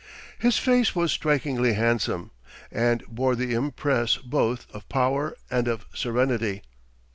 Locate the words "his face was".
0.39-1.11